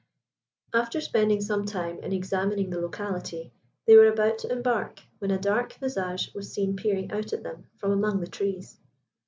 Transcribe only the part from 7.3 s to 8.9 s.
at them from among the trees.